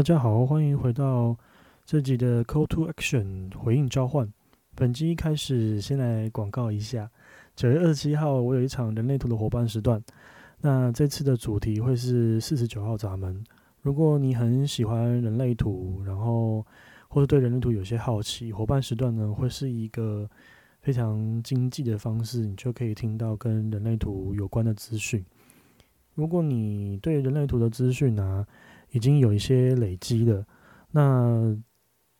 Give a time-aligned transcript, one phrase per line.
[0.00, 1.36] 大家好，欢迎回到
[1.84, 4.26] 这集的 Call to Action 回应召唤。
[4.74, 7.10] 本集一开始先来广告一下，
[7.54, 10.02] 九月二十七号我有一场人类图的伙伴时段。
[10.62, 13.44] 那这次的主题会是四十九号闸门。
[13.82, 16.64] 如果你很喜欢人类图，然后
[17.08, 20.26] 或者对人类图有些好奇，伙伴时段呢会是一个
[20.80, 25.22] 非常经济的方式，你就可以听到跟人类图有关的资讯。
[26.14, 28.46] 如果你对人类图的资讯啊，
[28.92, 30.44] 已经有一些累积了，
[30.90, 31.56] 那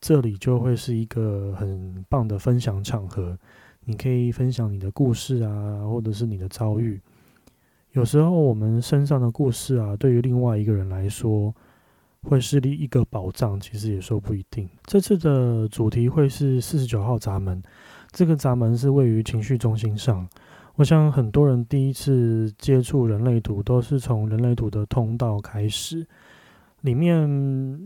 [0.00, 3.38] 这里就会是一个很棒的分享场合。
[3.84, 7.00] 你可以分享你的故事啊，或者是你的遭遇。
[7.92, 11.52] 有时候我们身上的故事啊，对于另外一个人来说，
[12.22, 14.68] 会是一个宝藏，其实也说不一定。
[14.84, 17.60] 这次的主题会是四十九号闸门，
[18.12, 20.28] 这个闸门是位于情绪中心上。
[20.76, 26.06] 我想很多人第一次接触人类图，都是从人类图的通道开始。
[26.82, 27.28] 里面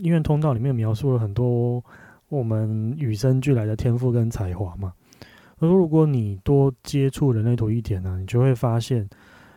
[0.01, 1.83] 因为通道里面描述了很多
[2.29, 4.93] 我们与生俱来的天赋跟才华嘛，
[5.59, 9.07] 而如果你多接触人类图一点呢，你就会发现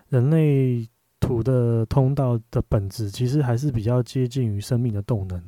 [0.09, 0.87] 人类
[1.21, 5.43] 图的通道的本质其实还是比较接近于生命的动能。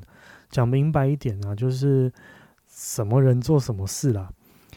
[0.50, 2.10] 讲明白一点啊，就是
[2.66, 4.30] 什么人做什么事啦。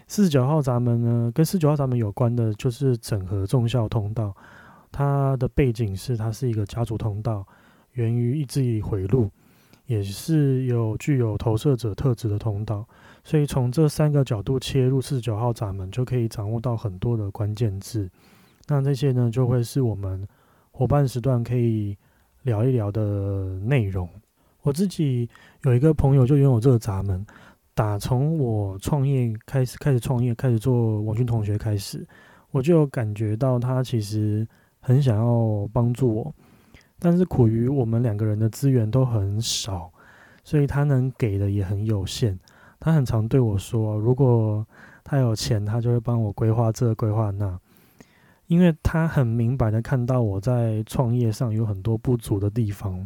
[0.07, 4.35] 四十九号闸门呢，跟四十九号闸门有关的就是整合重效通道，
[4.91, 7.47] 它的背景是它是一个家族通道。
[7.93, 9.29] 源于意志力回路，
[9.85, 12.87] 也是有具有投射者特质的通道，
[13.23, 18.09] 所以从这三个角度切入四十九号闸门，就可以掌握到很多的关键字。
[18.67, 20.27] 那这些呢，就会是我们
[20.71, 21.97] 伙伴时段可以
[22.43, 24.09] 聊一聊的内容。
[24.61, 25.29] 我自己
[25.63, 27.25] 有一个朋友就拥有这个闸门，
[27.73, 32.07] 打从我创业开始，开始创业，开始做王军同学开始，
[32.51, 34.47] 我就感觉到他其实
[34.79, 36.33] 很想要帮助我。
[37.03, 39.91] 但是苦于我们两个人的资源都很少，
[40.41, 42.39] 所以他能给的也很有限。
[42.79, 44.65] 他很常对我说，如果
[45.03, 47.59] 他有钱，他就会帮我规划这规划那，
[48.47, 53.05] 因为他很明白的看到我在创业上有很多不足的地方，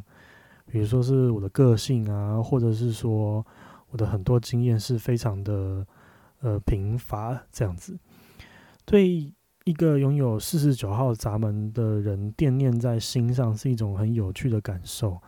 [0.68, 3.44] 比如说是我的个性啊，或者是说
[3.90, 5.84] 我的很多经验是非常的
[6.41, 7.97] 呃贫乏这样子，
[8.86, 9.34] 对。
[9.68, 15.22] 一个拥有四十九号闸门的人，惦念在心上是一种很有趣的感受。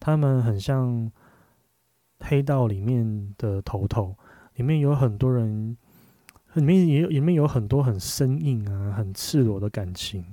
[0.00, 1.08] 他们很像
[2.18, 4.16] 黑道里面的头头，
[4.56, 5.76] 里面有很多人，
[6.54, 10.24] 里面也里面有很多很生硬啊、很赤裸的感情，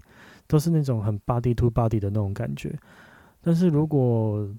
[0.48, 2.76] 都是那种很 body to body 的那种感觉。
[3.42, 4.52] 但是如果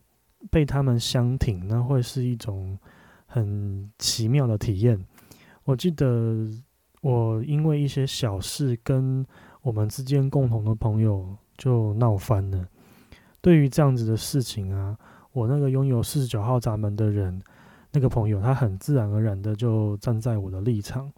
[0.49, 2.79] 被他们相挺，那会是一种
[3.27, 5.05] 很奇妙的体验。
[5.65, 6.47] 我记得。
[7.03, 9.27] 我因为一些小事跟
[9.61, 12.65] 我们之间共同的朋友就闹翻了。
[13.41, 14.97] 对于这样子的事情啊，
[15.33, 17.43] 我那个拥有四十九号闸门的人，
[17.91, 21.13] 那个朋友，他很自然而然的就站在我的立场，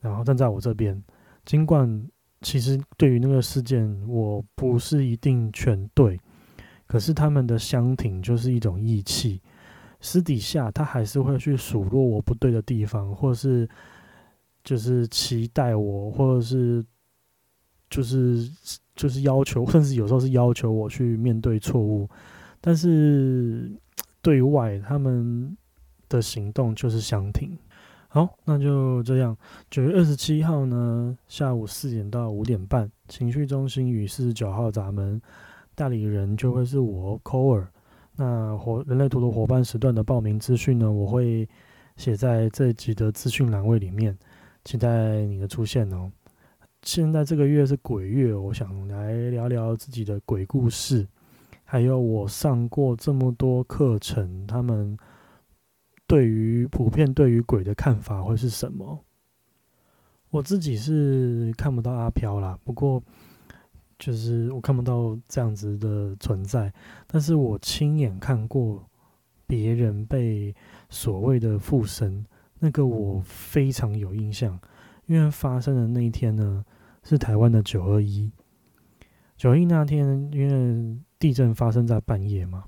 [0.00, 1.00] 然后站在我这边。
[1.44, 2.08] 尽管
[2.40, 6.20] 其实对于那个事件，我不是一定全对，
[6.88, 9.40] 可是他们的相挺就是一种义气。
[10.00, 13.68] 私底下他还是会去数落我不对的地方，或是。
[14.66, 16.84] 就是期待我，或者是
[17.88, 18.50] 就是
[18.96, 22.10] 就是要求，甚至有时候是要求我去面对错误。
[22.60, 23.70] 但是
[24.20, 25.56] 对外他们
[26.08, 27.56] 的行动就是相挺。
[28.08, 29.36] 好，那就这样。
[29.70, 35.22] 九月二十七号呢，下午四点到五点半，情绪中心与四十九号闸门
[35.76, 37.70] 代理人就会是我 c o 尔。
[38.16, 41.48] 那伙人类图的伙伴时段的报名资讯呢，我会
[41.96, 44.16] 写在这集的资讯栏位里面。
[44.66, 46.10] 期待你的出现哦！
[46.82, 51.06] 现在这个月是鬼月，我想来聊聊自己的鬼故事，
[51.62, 54.98] 还有我上过这么多课程，他们
[56.04, 59.04] 对于普遍对于鬼的看法会是什么？
[60.30, 63.00] 我自己是看不到阿飘啦，不过
[64.00, 66.74] 就是我看不到这样子的存在，
[67.06, 68.84] 但是我亲眼看过
[69.46, 70.52] 别人被
[70.90, 72.26] 所谓的附身。
[72.58, 74.58] 那个我非常有印象，
[75.06, 76.64] 因为发生的那一天呢
[77.02, 78.30] 是台湾的九二一。
[79.36, 82.64] 九一那天，因为地震发生在半夜嘛，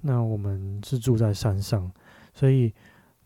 [0.00, 1.90] 那我们是住在山上，
[2.32, 2.72] 所以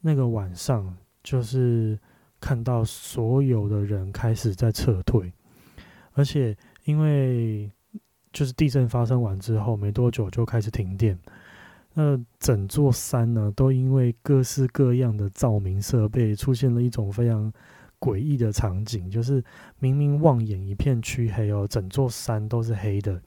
[0.01, 1.99] 那个晚上就是
[2.41, 5.31] 看到所有的人开始在撤退，
[6.13, 7.71] 而且因为
[8.33, 11.19] 就是地震发生完之后没多久就开始停电。
[11.99, 17.51] 那整座山呢，都因为各式各样的照明设备，出现了一种非常
[17.99, 19.43] 诡异的场景，就是
[19.79, 23.19] 明明望眼一片黢黑哦，整座山都是黑的，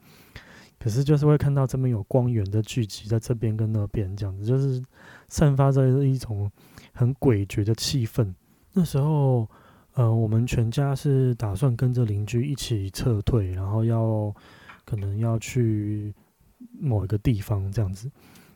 [0.77, 4.80] 可是就是会看到这边有光源的聚集在这边跟那边这样子，就是
[5.27, 6.51] 散发着一种
[6.94, 8.31] 很诡谲的气氛。
[8.74, 9.50] 那时候，
[9.95, 14.31] 呃，我们全家是打算跟着邻居一起撤退，然后要
[14.86, 16.13] 可能要去
[16.80, 18.07] 某一个地方这样子。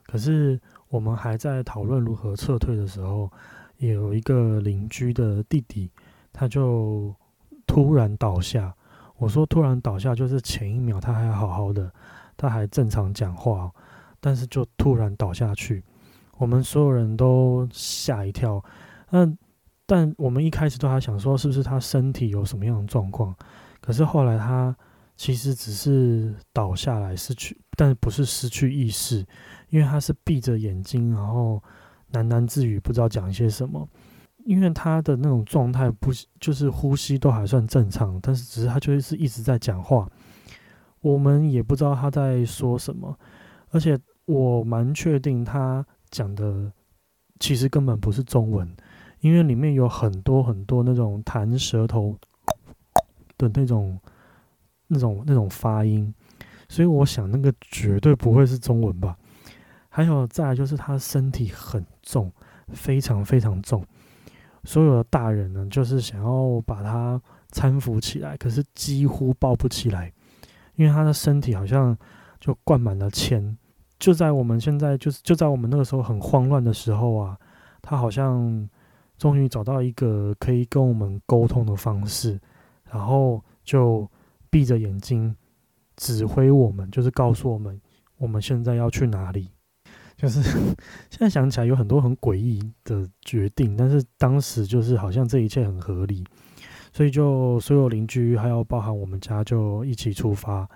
[0.06, 3.30] 可是我们还在讨论如何撤退的时候，
[3.78, 5.90] 有一个邻居的弟弟，
[6.32, 7.14] 他就
[7.66, 8.74] 突然倒下。
[9.16, 11.92] 我说突然倒下，就是前一秒他还好好的，
[12.36, 13.70] 他还正常讲话，
[14.20, 15.82] 但是就突然倒下去，
[16.36, 18.62] 我们所有人都吓一跳。
[19.10, 19.32] 那
[19.86, 23.34] 但我们一开始都还想说是不是他身体有什么样的状况，
[23.80, 24.76] 可是后来他
[25.16, 29.24] 其实只是倒下来失去，但不是失去意识，
[29.68, 31.62] 因为他是闭着眼睛，然后
[32.12, 33.88] 喃喃自语，不知道讲一些什么。
[34.44, 40.06] 因为他的那种状态不就是呼吸都还算正常，但是只是他就是一直在讲话，
[41.00, 43.18] 我们也不知道他在说什么，
[43.70, 46.70] 而且我蛮确定他讲的
[47.40, 48.70] 其实根本不是中文，
[49.20, 52.14] 因为里面有很多很多那种弹舌头
[53.38, 53.98] 的那种
[54.88, 56.14] 那种那种发音，
[56.68, 59.16] 所以我想那个绝对不会是中文吧。
[59.96, 62.28] 还有再来就是他身体很重，
[62.72, 63.80] 非常非常重。
[64.64, 70.12] 所有的大人呢，就是想要把他搀扶起来，可是几乎抱不起来，
[70.74, 71.96] 因为他的身体好像
[72.40, 73.56] 就灌满了铅。
[74.00, 77.38] 就在我们现在，就是就在我们那个时候很慌乱的时候啊，
[77.80, 78.68] 他好像
[79.16, 82.36] 终于找到一个可以跟我们沟通的方式，
[82.90, 84.10] 然后就
[84.50, 85.32] 闭着眼睛
[85.94, 87.80] 指挥我们，就是告诉我们
[88.16, 89.50] 我们现在要去哪里。
[90.24, 90.40] 就是
[91.10, 96.24] 现在想起来有很多很诡异的决定，但是当时就是好像这一切很合理，
[96.94, 100.66] 所以就所有邻居还有包含我们家就一起出发。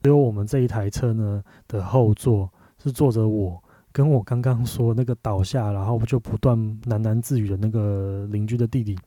[0.00, 2.50] 只有我们这一台车呢的后座
[2.82, 3.62] 是坐着我
[3.92, 8.98] 跟我刚刚说那个倒下，然后就不断喃喃自语的那个邻居的弟弟。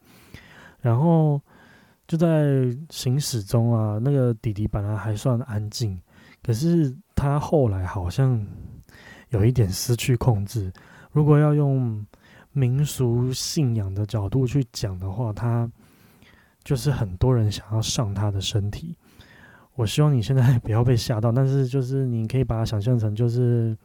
[0.82, 1.42] 然后
[2.08, 6.00] 就在行驶中啊，那个弟弟本来还算安静，
[6.44, 8.46] 可是他后来好像。
[9.30, 10.72] 有一点失去控制。
[11.12, 12.06] 如果要用
[12.52, 15.70] 民俗信仰的角度去讲的话，他
[16.64, 18.96] 就是很多人想要上他的身体。
[19.76, 23.78] 我希望你现在不要被吓到，但是就是你可以把它想象成，就是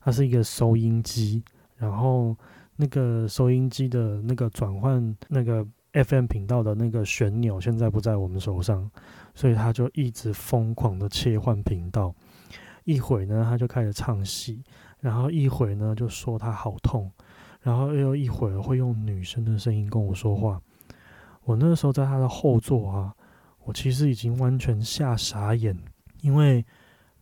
[0.00, 1.42] 它是一个收音机，
[1.76, 2.36] 然后
[2.76, 8.90] 那个收音机的那个转换那个 FM 频道的那个旋钮现在不在我们手上，
[9.34, 12.14] 所以他就一直疯狂的切换频道。
[12.84, 14.62] 一会呢，他就开始唱戏，
[15.00, 17.10] 然后一会呢就说他好痛，
[17.60, 20.60] 然后又一会儿会用女生的声音跟我说话。
[21.44, 23.14] 我那个时候在他的后座啊，
[23.64, 25.76] 我其实已经完全吓傻眼，
[26.20, 26.64] 因为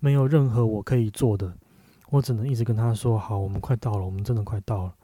[0.01, 1.53] 没有任何我可以做的，
[2.11, 4.95] 我只能一直跟他说：“好，我们快到了，我们真的快到了。”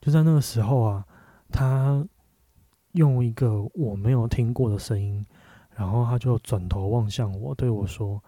[0.00, 1.04] 就在那个时候啊，
[1.50, 2.06] 他
[2.92, 5.24] 用一个我没有听过的声音，
[5.74, 8.22] 然后他就转头望向我，对我说。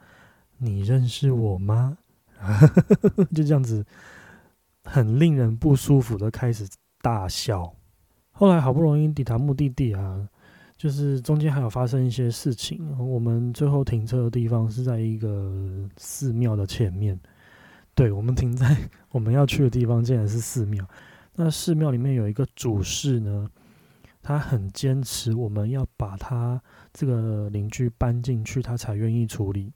[0.59, 1.99] 你认识我吗？
[3.35, 3.85] 就这样子，
[4.85, 6.69] 很令人不舒服的开始
[7.01, 7.75] 大笑。
[8.31, 10.29] 后来好不容易抵达目的地啊，
[10.77, 12.97] 就是中间还有发生一些事情。
[12.99, 17.19] 我们最后停车的地方是在一个寺庙的前面。
[17.95, 18.77] 对，我们停在
[19.11, 20.87] 我们要去的地方，竟然是寺庙。
[21.35, 23.49] 那寺庙里面有一个主事呢，
[24.21, 26.61] 他很坚持我们要把他
[26.93, 29.73] 这个邻居搬进去，他才愿意处理。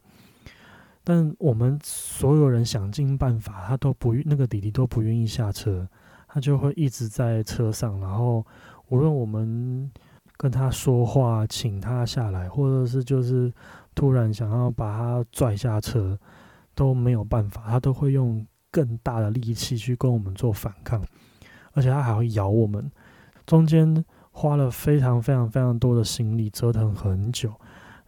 [1.02, 5.88] 但我们所有人想尽办法，他都不那个弟弟都不愿意下车，
[6.28, 7.98] 他就会一直在车上。
[8.00, 8.44] 然后
[8.88, 9.90] 无论我们
[10.36, 13.52] 跟他说话，请他下来，或者是就是
[13.94, 16.18] 突然想要把他拽下车，
[16.74, 21.02] 都没有办法，他都会用更大的力气去跟我们做反抗，
[21.72, 22.90] 而且他还会咬我们。
[23.46, 27.52] 中间花了非常非常非常多的心力，折腾很久，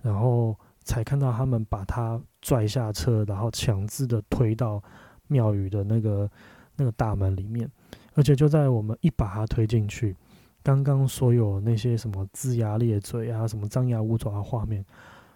[0.03, 0.57] 然后。
[0.85, 4.83] 才看到他们把他拽下车，然后强制的推到
[5.29, 6.31] 庙宇的那个
[6.77, 7.71] 那个大门里面，
[8.15, 10.15] 而且就在我们一把他推进去，
[10.63, 14.85] 刚刚所有那些什么龇牙咧嘴啊、什么张牙舞爪的画面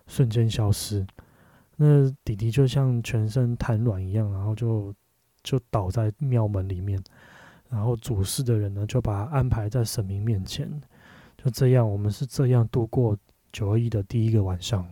[0.08, 1.06] 瞬间消失，
[1.76, 4.92] 那弟弟就像全身瘫软一样，然后就
[5.42, 7.00] 就倒在庙门里面，
[7.70, 10.68] 然后主事的人呢就把他安排在神明面前，
[11.38, 13.16] 就这样，我们是这样度过
[13.52, 14.84] 九二一的第一个晚上。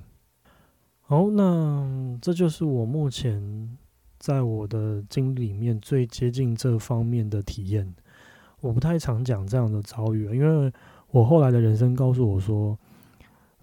[1.06, 3.76] 好，那这就是我目前
[4.18, 7.94] 在我的经历里面最接近这方面的体验。
[8.62, 10.73] 我不太常讲这样的遭遇，因为
[11.11, 12.78] 我后来的人生告诉我说，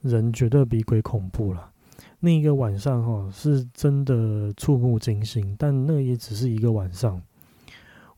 [0.02, 1.72] 人绝对比鬼恐怖了。
[2.20, 7.20] 那一个晚上哈，是真的触目惊心，但那也只是一个晚上。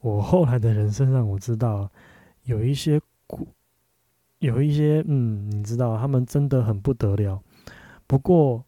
[0.01, 1.89] 我后来的人生让我知道，
[2.43, 2.99] 有一些
[4.39, 7.41] 有一些嗯，你知道，他们真的很不得了。
[8.05, 8.65] 不过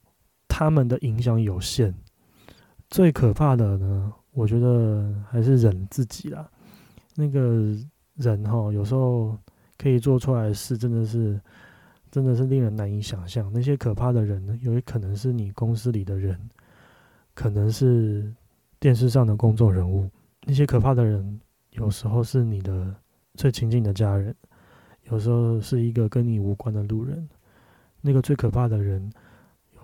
[0.57, 1.93] 他们的影响有限。
[2.89, 6.49] 最可怕的呢，我觉得还是人自己啦。
[7.13, 7.75] 那个
[8.15, 9.37] 人哈，有时候
[9.77, 11.37] 可以做出来的事，真的是。
[12.11, 14.57] 真的是令人难以想象，那些可怕的人呢？
[14.61, 16.39] 有可能是你公司里的人，
[17.33, 18.33] 可能是
[18.79, 20.09] 电视上的公众人物。
[20.45, 22.95] 那些可怕的人，有时候是你的
[23.33, 24.33] 最亲近的家人，
[25.09, 27.27] 有时候是一个跟你无关的路人。
[27.99, 29.11] 那个最可怕的人，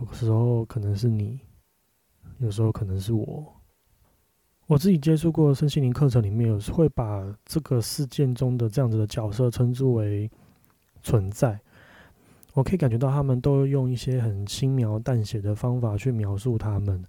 [0.02, 1.40] 有时候可能是你，
[2.40, 3.54] 有时候可能是我。
[4.68, 10.32] 我自己接触过身心灵课程里面，有时会把这个事件中的这样子的角色称之为
[11.04, 11.60] 存在。
[12.54, 17.04] 我可以感觉到他们都用一些很轻描淡写的方法去描述他们，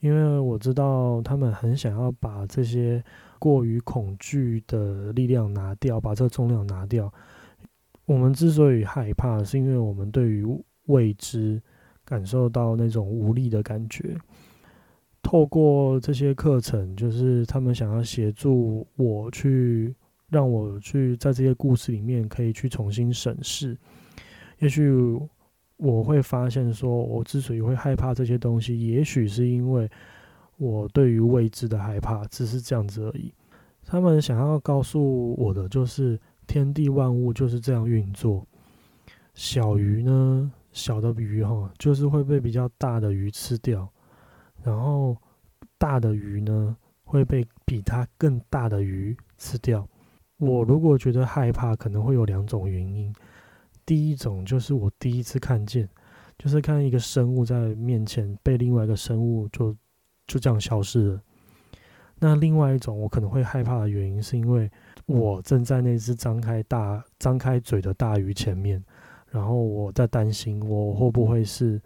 [0.00, 3.02] 因为我知道他们很想要把这些
[3.38, 7.12] 过于恐惧的力量拿掉，把这个重量拿掉。
[8.04, 10.46] 我们之所以害怕，是因为我们对于
[10.86, 11.60] 未知
[12.08, 14.16] 感受到那种无力的感觉。
[15.20, 19.94] 透过这些课程，就是他们想要协助我去，
[20.30, 23.76] 让我去在这些故事里面可以去重新审视。
[24.58, 24.90] 也许
[25.76, 29.90] 我会发现，说我之所以会害怕这些东西，也许是因为
[30.56, 33.30] 我对于未知的害怕，只是这样子而已。
[33.84, 38.46] 他们想要告诉我的，就是天地万物就是这样运作。
[39.34, 43.88] 小鱼呢，小的鱼哈，就是会被比较大的鱼吃掉，
[44.62, 45.16] 然后
[45.76, 49.88] 大的鱼呢，会被比它更大的鱼吃掉。
[50.36, 53.12] 我如果觉得害怕，可能会有两种原因。
[53.84, 55.88] 第一种就是我第一次看见，
[56.38, 59.74] 就是看一个生物在面前被另外一个生物就
[60.26, 61.22] 就这样消失了。
[62.20, 64.70] 那另外一种我可能会害怕的原因，是因为
[65.06, 68.84] 我正在那只张开大张开嘴的大鱼前面，
[69.30, 71.80] 然后我在担心我会不会是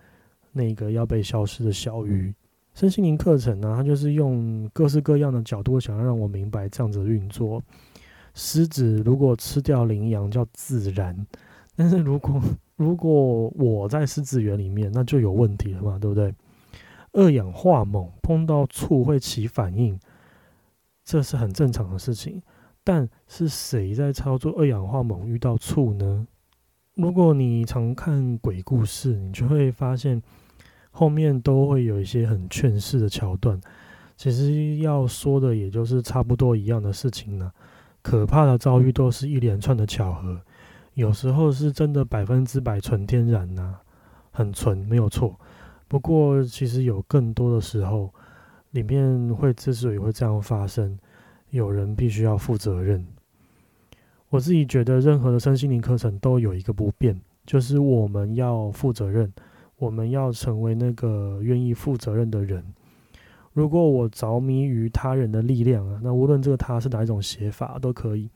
[0.52, 2.34] 那个要被消失的小鱼。
[2.74, 7.62] 身心灵课程呢，它就是用各式各样的角度，想要让我明白这样子的运作。
[8.34, 11.26] 狮子如果吃掉羚羊，叫自然。
[11.76, 12.40] 但是如果
[12.76, 16.34] 如果我在狮子园里面，那就有问题了嘛，对不对？
[17.12, 20.00] 二氧化锰碰到醋会起反应，
[21.04, 22.42] 这是很正常的事情。
[22.82, 26.26] 但是谁在操作二氧化锰遇到醋呢？
[27.02, 30.22] 如果你常看鬼故事，你就会发现
[30.92, 33.60] 后面都会有一些很劝世的桥段。
[34.16, 37.50] 其实要说的也就是差不多一样的事情呢。
[38.02, 40.40] 可怕的遭遇都是一连串的巧合。
[40.94, 43.74] 有时候是真的百分之百纯天然呐，
[44.30, 45.36] 很纯没有错。
[45.88, 48.14] 不过其实有更多的时候，
[48.70, 50.96] 里面会之所以会这样发生，
[51.50, 53.04] 有人必须要负责任。
[54.32, 59.30] 我自己觉得，任何的身心灵课程都有一个不变，就是我们要负责任，
[59.76, 62.64] 我们要成为那个愿意负责任的人。
[63.52, 68.30] 如果我着迷于他人的力量啊，那无论这个他是哪一种写法都可以。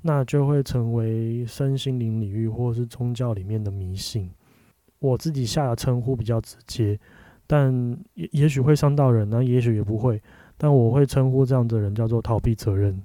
[0.00, 4.30] 那就会成为身心灵领域或是宗教里面的迷信。
[4.98, 6.98] 我自己下的称呼比较直接，
[7.46, 10.22] 但也也许会伤到人呢，也许也不会。
[10.56, 13.02] 但我会称呼这样的人叫做逃避责任。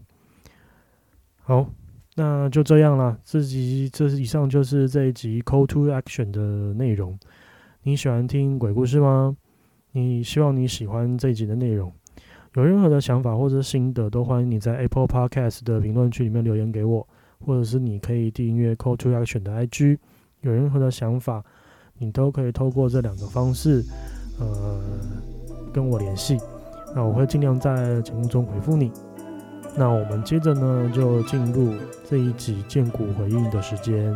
[1.43, 1.69] 好，
[2.19, 3.15] 那就这样了。
[3.23, 7.15] 这集这是以上就是这一集 Call to Action 的内容。
[7.83, 9.37] 你喜欢听鬼故事吗？
[9.91, 11.93] 你希望你喜欢这一集的内容。
[12.55, 17.07] 有任何的想法或者心得，都欢迎你在 Apple Podcast 的评论区里面留言给我，
[17.45, 19.99] 或者是你可以订阅 Call to Action 的 IG。
[20.41, 21.43] 有任何的想法，
[21.99, 23.83] 你都可以透过这两个方式，
[24.39, 24.81] 呃，
[25.71, 26.35] 跟我联系。
[26.95, 28.91] 那我会尽量在节目中回复你。
[29.79, 34.11] 那我们接着呢，就进入这一集剑骨回应的时间。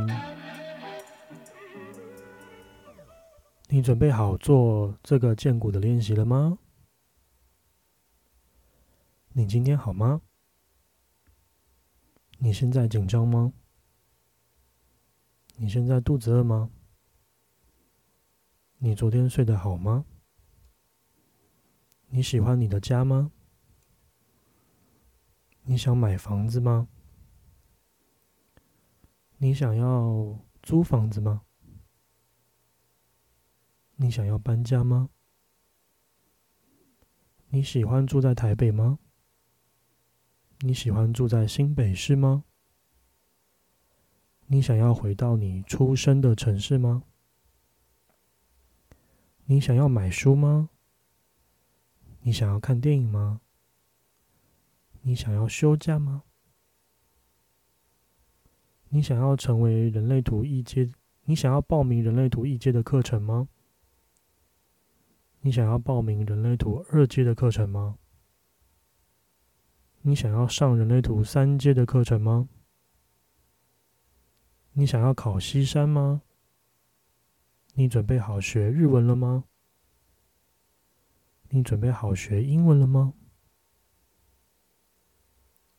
[3.67, 6.57] 你准备好做这个剑骨的练习了吗？
[9.33, 10.21] 你今天好吗？
[12.39, 13.53] 你现在紧张吗？
[15.57, 16.71] 你现在肚子饿吗？
[18.79, 20.05] 你昨天睡得好吗？
[22.09, 23.31] 你喜欢你的家吗？
[25.71, 26.89] 你想买房子吗？
[29.37, 31.43] 你想要租房子吗？
[33.95, 35.09] 你想要搬家吗？
[37.47, 38.99] 你喜欢住在台北吗？
[40.59, 42.43] 你喜欢住在新北市吗？
[44.47, 47.03] 你想要回到你出生的城市吗？
[49.45, 50.69] 你想要买书吗？
[52.23, 53.39] 你想要看电影吗？
[55.03, 56.23] 你想要休假吗？
[58.89, 60.89] 你想要成为人类图一阶？
[61.23, 63.47] 你想要报名人类图一阶的课程吗？
[65.39, 67.97] 你想要报名人类图二阶的课程吗？
[70.01, 72.49] 你想要上人类图三阶的课程吗？
[74.73, 76.21] 你想要考西山吗？
[77.73, 79.45] 你准备好学日文了吗？
[81.49, 83.13] 你准备好学英文了吗？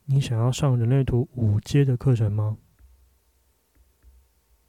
[0.07, 2.59] 你想要上人类图五阶的课程吗？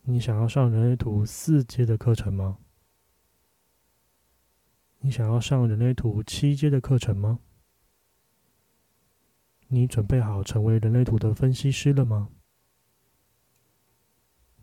[0.04, 2.60] 你想要上人类图四阶的课程吗？
[5.00, 7.40] 你想要上人类图七阶的课程吗？
[9.68, 12.30] 你准备好成为人类图的分析师了吗？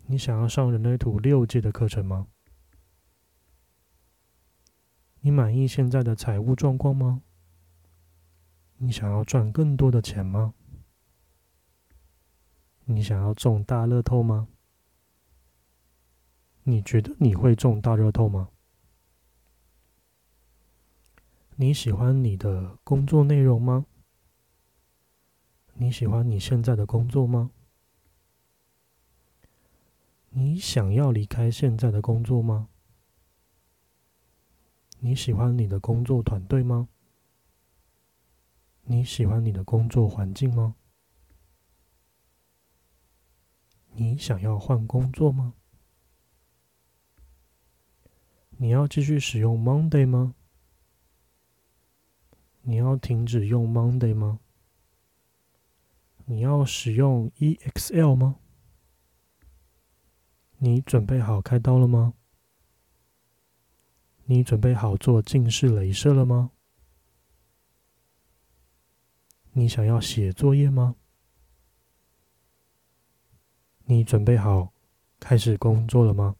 [0.06, 2.28] 你想要上人类图六阶的课程吗？
[5.20, 7.22] 你满意现在的财务状况吗？
[8.76, 10.54] 你想要赚更多的钱吗？
[12.92, 14.48] 你想要中大乐透吗？
[16.64, 18.48] 你觉得你会中大乐透吗？
[21.54, 23.86] 你喜欢你的工作内容吗？
[25.74, 27.52] 你喜欢你现在的工作吗？
[30.30, 32.66] 你想要离开现在的工作吗？
[34.98, 36.88] 你喜欢你的工作团队吗？
[38.82, 40.74] 你喜欢你的工作环境吗？
[43.92, 45.54] 你想要换工作吗？
[48.56, 50.34] 你要继续使用 Monday 吗？
[52.62, 54.40] 你要停止用 Monday 吗？
[56.26, 58.36] 你要使用 EXL 吗？
[60.58, 62.14] 你准备好开刀了吗？
[64.24, 66.52] 你准备好做近视雷射了吗？
[69.52, 70.94] 你想要写作业吗？
[73.90, 74.72] 你准备好
[75.18, 76.36] 开始工作了吗？